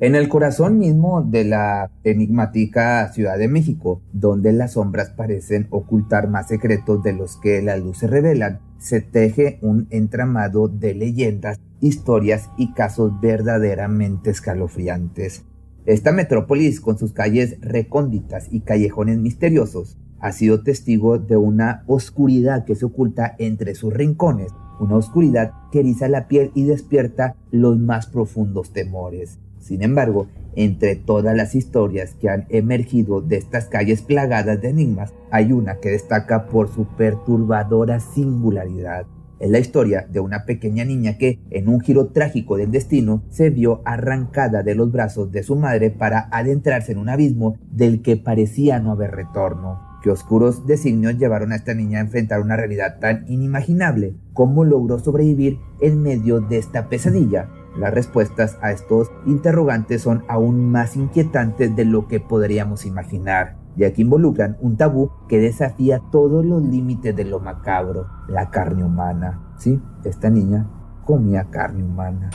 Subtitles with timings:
[0.00, 6.28] En el corazón mismo de la enigmática Ciudad de México, donde las sombras parecen ocultar
[6.28, 12.48] más secretos de los que las luces revelan, se teje un entramado de leyendas, historias
[12.56, 15.44] y casos verdaderamente escalofriantes.
[15.84, 22.64] Esta metrópolis, con sus calles recónditas y callejones misteriosos, ha sido testigo de una oscuridad
[22.64, 27.78] que se oculta entre sus rincones, una oscuridad que eriza la piel y despierta los
[27.78, 29.38] más profundos temores.
[29.62, 30.26] Sin embargo,
[30.56, 35.76] entre todas las historias que han emergido de estas calles plagadas de enigmas, hay una
[35.76, 39.06] que destaca por su perturbadora singularidad.
[39.38, 43.50] Es la historia de una pequeña niña que, en un giro trágico del destino, se
[43.50, 48.16] vio arrancada de los brazos de su madre para adentrarse en un abismo del que
[48.16, 49.80] parecía no haber retorno.
[50.02, 54.16] ¿Qué oscuros designios llevaron a esta niña a enfrentar una realidad tan inimaginable?
[54.32, 57.48] ¿Cómo logró sobrevivir en medio de esta pesadilla?
[57.76, 63.92] Las respuestas a estos interrogantes son aún más inquietantes de lo que podríamos imaginar, ya
[63.92, 69.40] que involucran un tabú que desafía todos los límites de lo macabro, la carne humana.
[69.56, 70.66] Sí, esta niña
[71.04, 72.30] comía carne humana.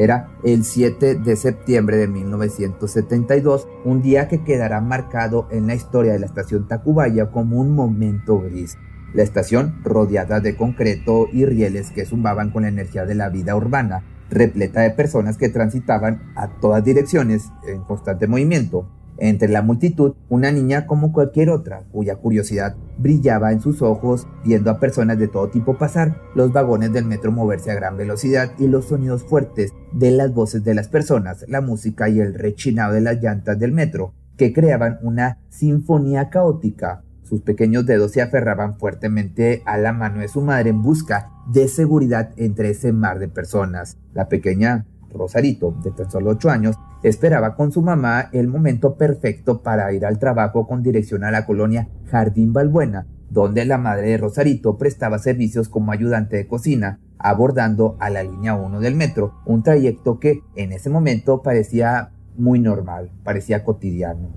[0.00, 6.14] Era el 7 de septiembre de 1972, un día que quedará marcado en la historia
[6.14, 8.78] de la estación Tacubaya como un momento gris.
[9.12, 13.54] La estación, rodeada de concreto y rieles que zumbaban con la energía de la vida
[13.54, 18.86] urbana, repleta de personas que transitaban a todas direcciones en constante movimiento,
[19.20, 24.70] entre la multitud, una niña como cualquier otra, cuya curiosidad brillaba en sus ojos viendo
[24.70, 28.66] a personas de todo tipo pasar, los vagones del metro moverse a gran velocidad y
[28.66, 33.02] los sonidos fuertes de las voces de las personas, la música y el rechinado de
[33.02, 37.02] las llantas del metro, que creaban una sinfonía caótica.
[37.22, 41.68] Sus pequeños dedos se aferraban fuertemente a la mano de su madre en busca de
[41.68, 43.98] seguridad entre ese mar de personas.
[44.14, 49.62] La pequeña Rosarito, de tan solo 8 años, esperaba con su mamá el momento perfecto
[49.62, 54.18] para ir al trabajo con dirección a la colonia Jardín Balbuena, donde la madre de
[54.18, 59.62] Rosarito prestaba servicios como ayudante de cocina, abordando a la línea 1 del metro, un
[59.62, 64.30] trayecto que en ese momento parecía muy normal, parecía cotidiano.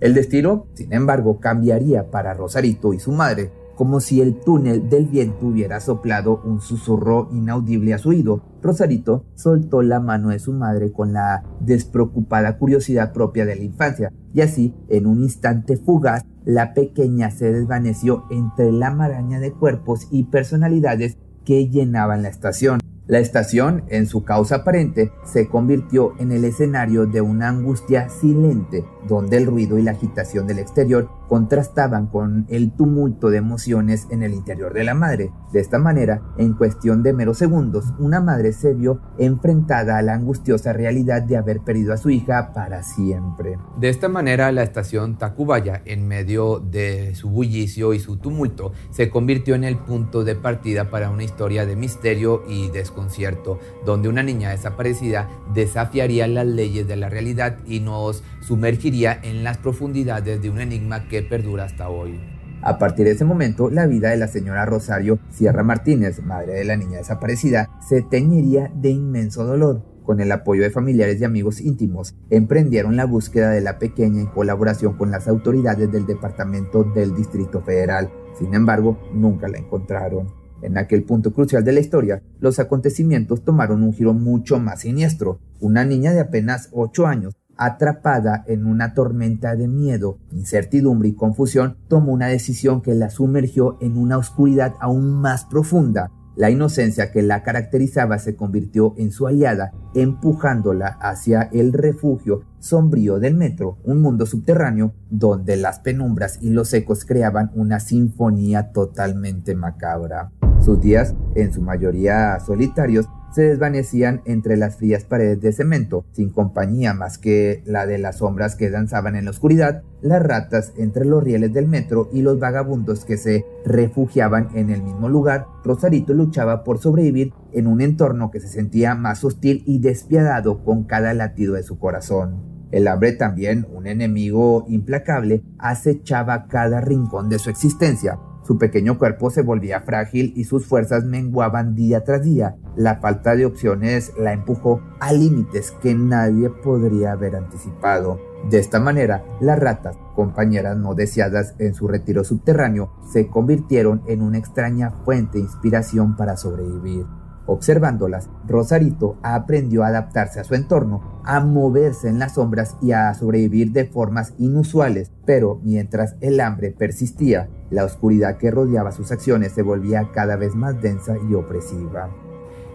[0.00, 5.06] El destino, sin embargo, cambiaría para Rosarito y su madre, como si el túnel del
[5.06, 8.42] viento hubiera soplado un susurro inaudible a su oído.
[8.62, 14.12] Rosarito soltó la mano de su madre con la despreocupada curiosidad propia de la infancia,
[14.32, 20.08] y así, en un instante fugaz, la pequeña se desvaneció entre la maraña de cuerpos
[20.10, 22.80] y personalidades que llenaban la estación.
[23.06, 28.82] La estación, en su causa aparente, se convirtió en el escenario de una angustia silente,
[29.06, 34.22] donde el ruido y la agitación del exterior contrastaban con el tumulto de emociones en
[34.22, 35.30] el interior de la madre.
[35.52, 40.14] De esta manera, en cuestión de meros segundos, una madre se vio enfrentada a la
[40.14, 43.58] angustiosa realidad de haber perdido a su hija para siempre.
[43.78, 49.10] De esta manera, la estación Tacubaya, en medio de su bullicio y su tumulto, se
[49.10, 54.22] convirtió en el punto de partida para una historia de misterio y desconcierto, donde una
[54.22, 60.50] niña desaparecida desafiaría las leyes de la realidad y nos sumergiría en las profundidades de
[60.50, 62.20] un enigma que perdura hasta hoy.
[62.62, 66.64] A partir de ese momento, la vida de la señora Rosario Sierra Martínez, madre de
[66.64, 69.82] la niña desaparecida, se teñiría de inmenso dolor.
[70.02, 74.26] Con el apoyo de familiares y amigos íntimos, emprendieron la búsqueda de la pequeña en
[74.28, 78.10] colaboración con las autoridades del Departamento del Distrito Federal.
[78.38, 80.28] Sin embargo, nunca la encontraron.
[80.62, 85.38] En aquel punto crucial de la historia, los acontecimientos tomaron un giro mucho más siniestro.
[85.60, 91.76] Una niña de apenas 8 años atrapada en una tormenta de miedo, incertidumbre y confusión,
[91.88, 96.10] tomó una decisión que la sumergió en una oscuridad aún más profunda.
[96.36, 103.20] La inocencia que la caracterizaba se convirtió en su aliada, empujándola hacia el refugio sombrío
[103.20, 109.54] del metro, un mundo subterráneo donde las penumbras y los ecos creaban una sinfonía totalmente
[109.54, 110.32] macabra.
[110.60, 116.30] Sus días, en su mayoría solitarios, se desvanecían entre las frías paredes de cemento, sin
[116.30, 121.04] compañía más que la de las sombras que danzaban en la oscuridad, las ratas entre
[121.04, 126.14] los rieles del metro y los vagabundos que se refugiaban en el mismo lugar, Rosarito
[126.14, 131.12] luchaba por sobrevivir en un entorno que se sentía más hostil y despiadado con cada
[131.12, 132.54] latido de su corazón.
[132.70, 138.18] El hambre también, un enemigo implacable, acechaba cada rincón de su existencia.
[138.46, 142.56] Su pequeño cuerpo se volvía frágil y sus fuerzas menguaban día tras día.
[142.76, 148.20] La falta de opciones la empujó a límites que nadie podría haber anticipado.
[148.50, 154.20] De esta manera, las ratas, compañeras no deseadas en su retiro subterráneo, se convirtieron en
[154.20, 157.06] una extraña fuente de inspiración para sobrevivir.
[157.46, 163.12] Observándolas, Rosarito aprendió a adaptarse a su entorno, a moverse en las sombras y a
[163.12, 169.52] sobrevivir de formas inusuales, pero mientras el hambre persistía, la oscuridad que rodeaba sus acciones
[169.52, 172.08] se volvía cada vez más densa y opresiva.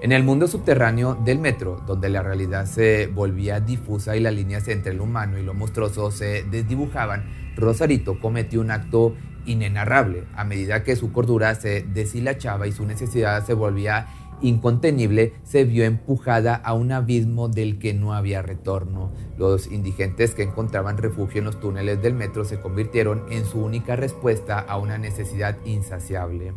[0.02, 4.68] En el mundo subterráneo del metro, donde la realidad se volvía difusa y las líneas
[4.70, 7.26] entre lo humano y lo monstruoso se desdibujaban,
[7.58, 9.16] Rosarito cometió un acto
[9.46, 14.08] inenarrable a medida que su cordura se deshilachaba y su necesidad se volvía
[14.42, 19.12] incontenible, se vio empujada a un abismo del que no había retorno.
[19.38, 23.96] Los indigentes que encontraban refugio en los túneles del metro se convirtieron en su única
[23.96, 26.54] respuesta a una necesidad insaciable.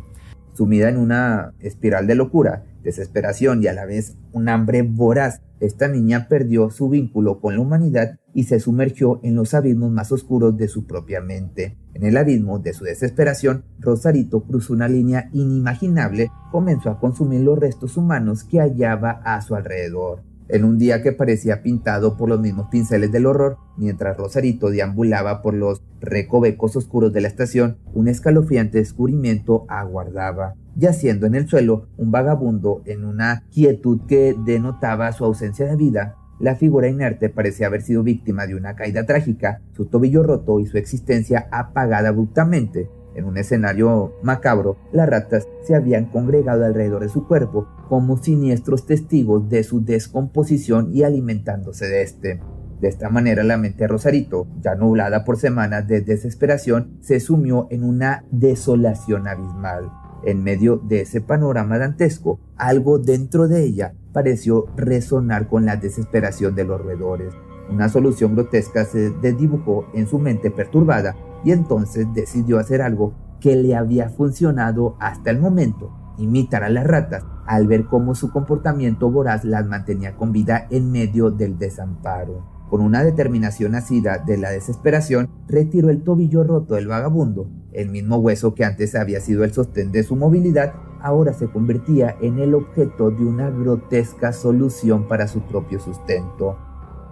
[0.53, 5.87] Sumida en una espiral de locura, desesperación y a la vez un hambre voraz, esta
[5.87, 10.57] niña perdió su vínculo con la humanidad y se sumergió en los abismos más oscuros
[10.57, 11.77] de su propia mente.
[11.93, 17.57] En el abismo de su desesperación, Rosarito cruzó una línea inimaginable, comenzó a consumir los
[17.57, 20.23] restos humanos que hallaba a su alrededor.
[20.49, 25.41] En un día que parecía pintado por los mismos pinceles del horror, mientras Rosarito deambulaba
[25.41, 30.55] por los recovecos oscuros de la estación, un escalofriante descubrimiento aguardaba.
[30.75, 36.15] Yaciendo en el suelo, un vagabundo en una quietud que denotaba su ausencia de vida,
[36.39, 40.65] la figura inerte parecía haber sido víctima de una caída trágica, su tobillo roto y
[40.65, 42.89] su existencia apagada abruptamente.
[43.15, 48.85] En un escenario macabro, las ratas se habían congregado alrededor de su cuerpo como siniestros
[48.85, 52.41] testigos de su descomposición y alimentándose de este.
[52.81, 57.67] De esta manera la mente de Rosarito, ya nublada por semanas de desesperación, se sumió
[57.69, 59.89] en una desolación abismal.
[60.25, 66.55] En medio de ese panorama dantesco, algo dentro de ella pareció resonar con la desesperación
[66.55, 67.33] de los roedores.
[67.69, 73.55] Una solución grotesca se desdibujó en su mente perturbada y entonces decidió hacer algo que
[73.55, 79.11] le había funcionado hasta el momento, imitar a las ratas al ver cómo su comportamiento
[79.11, 82.53] voraz las mantenía con vida en medio del desamparo.
[82.69, 87.47] Con una determinación nacida de la desesperación, retiró el tobillo roto del vagabundo.
[87.71, 92.15] El mismo hueso que antes había sido el sostén de su movilidad, ahora se convertía
[92.21, 96.57] en el objeto de una grotesca solución para su propio sustento.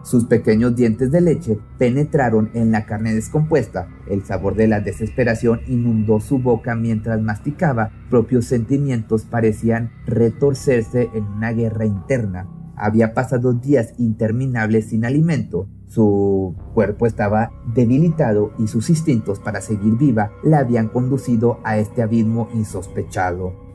[0.03, 3.88] Sus pequeños dientes de leche penetraron en la carne descompuesta.
[4.09, 7.92] El sabor de la desesperación inundó su boca mientras masticaba.
[8.09, 12.48] Propios sentimientos parecían retorcerse en una guerra interna.
[12.75, 15.68] Había pasado días interminables sin alimento.
[15.86, 22.01] Su cuerpo estaba debilitado y sus instintos para seguir viva la habían conducido a este
[22.01, 23.70] abismo insospechado.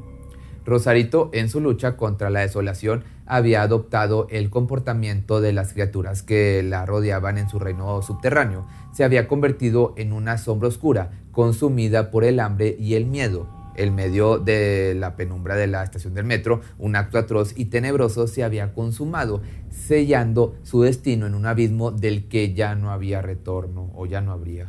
[0.67, 6.63] Rosarito, en su lucha contra la desolación, había adoptado el comportamiento de las criaturas que
[6.65, 8.67] la rodeaban en su reino subterráneo.
[8.93, 13.49] Se había convertido en una sombra oscura, consumida por el hambre y el miedo.
[13.77, 18.27] En medio de la penumbra de la estación del metro, un acto atroz y tenebroso
[18.27, 23.93] se había consumado, sellando su destino en un abismo del que ya no había retorno
[23.95, 24.69] o ya no habría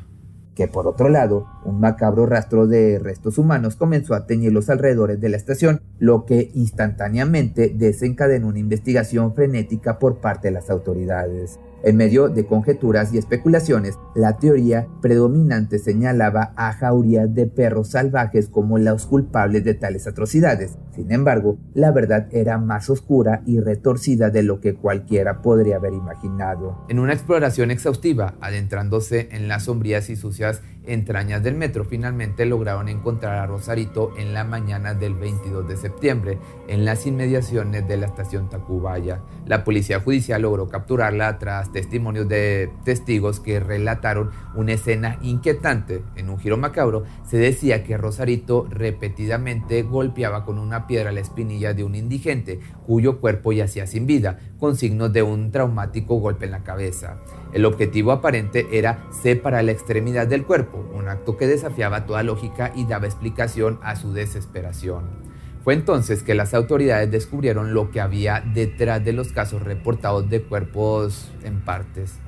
[0.58, 5.22] que por otro lado, un macabro rastro de restos humanos comenzó a teñir los alrededores
[5.22, 11.60] de la estación, lo que instantáneamente desencadenó una investigación frenética por parte de las autoridades.
[11.84, 18.50] En medio de conjeturas y especulaciones, la teoría predominante señalaba a jaurías de perros salvajes
[18.50, 20.80] como los culpables de tales atrocidades.
[20.98, 25.94] Sin embargo, la verdad era más oscura y retorcida de lo que cualquiera podría haber
[25.94, 26.84] imaginado.
[26.90, 32.90] En una exploración exhaustiva, adentrándose en las sombrías y sucias entrañas del metro, finalmente lograron
[32.90, 38.08] encontrar a Rosarito en la mañana del 22 de septiembre, en las inmediaciones de la
[38.08, 39.20] estación Tacubaya.
[39.46, 46.04] La policía judicial logró capturarla tras testimonios de testigos que relataron una escena inquietante.
[46.16, 51.74] En un giro macabro se decía que Rosarito repetidamente golpeaba con una piedra la espinilla
[51.74, 56.52] de un indigente cuyo cuerpo yacía sin vida, con signos de un traumático golpe en
[56.52, 57.20] la cabeza.
[57.54, 62.72] El objetivo aparente era separar la extremidad del cuerpo, un acto que desafiaba toda lógica
[62.76, 65.28] y daba explicación a su desesperación.
[65.64, 70.42] Fue entonces que las autoridades descubrieron lo que había detrás de los casos reportados de
[70.42, 72.20] cuerpos en partes.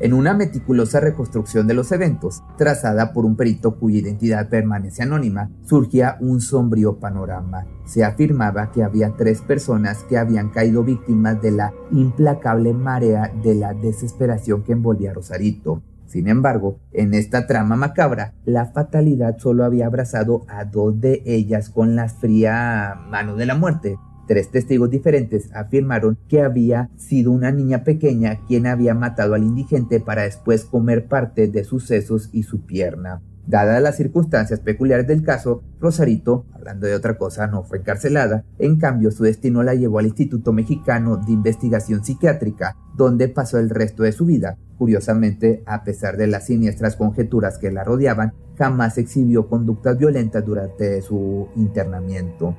[0.00, 5.50] En una meticulosa reconstrucción de los eventos, trazada por un perito cuya identidad permanece anónima,
[5.64, 7.66] surgía un sombrío panorama.
[7.84, 13.56] Se afirmaba que había tres personas que habían caído víctimas de la implacable marea de
[13.56, 15.82] la desesperación que envolvía a Rosarito.
[16.06, 21.70] Sin embargo, en esta trama macabra, la fatalidad solo había abrazado a dos de ellas
[21.70, 23.98] con la fría mano de la muerte,
[24.28, 30.00] Tres testigos diferentes afirmaron que había sido una niña pequeña quien había matado al indigente
[30.00, 33.22] para después comer parte de sus sesos y su pierna.
[33.46, 38.76] Dadas las circunstancias peculiares del caso, Rosarito, hablando de otra cosa, no fue encarcelada, en
[38.76, 44.02] cambio su destino la llevó al Instituto Mexicano de Investigación Psiquiátrica, donde pasó el resto
[44.02, 44.58] de su vida.
[44.76, 51.00] Curiosamente, a pesar de las siniestras conjeturas que la rodeaban, jamás exhibió conductas violentas durante
[51.00, 52.54] su internamiento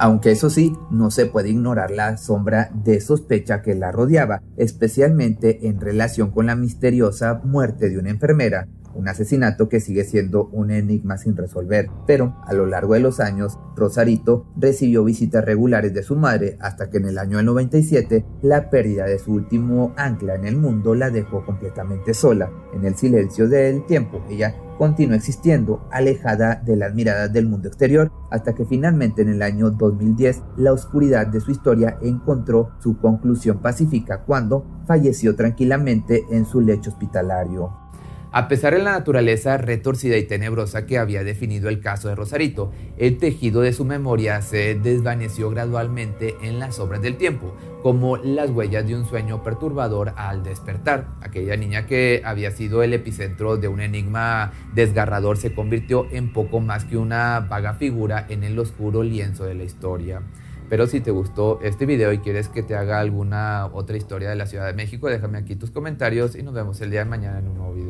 [0.00, 5.68] aunque eso sí, no se puede ignorar la sombra de sospecha que la rodeaba, especialmente
[5.68, 10.70] en relación con la misteriosa muerte de una enfermera, un asesinato que sigue siendo un
[10.70, 11.88] enigma sin resolver.
[12.06, 16.90] Pero a lo largo de los años, Rosarito recibió visitas regulares de su madre hasta
[16.90, 21.10] que en el año 97 la pérdida de su último ancla en el mundo la
[21.10, 22.50] dejó completamente sola.
[22.74, 28.10] En el silencio del tiempo, ella continuó existiendo, alejada de las miradas del mundo exterior,
[28.30, 33.60] hasta que finalmente en el año 2010 la oscuridad de su historia encontró su conclusión
[33.60, 37.89] pacífica cuando falleció tranquilamente en su lecho hospitalario.
[38.32, 42.70] A pesar de la naturaleza retorcida y tenebrosa que había definido el caso de Rosarito,
[42.96, 48.50] el tejido de su memoria se desvaneció gradualmente en las obras del tiempo, como las
[48.50, 51.08] huellas de un sueño perturbador al despertar.
[51.22, 56.60] Aquella niña que había sido el epicentro de un enigma desgarrador se convirtió en poco
[56.60, 60.22] más que una vaga figura en el oscuro lienzo de la historia.
[60.68, 64.36] Pero si te gustó este video y quieres que te haga alguna otra historia de
[64.36, 67.40] la Ciudad de México, déjame aquí tus comentarios y nos vemos el día de mañana
[67.40, 67.89] en un nuevo video.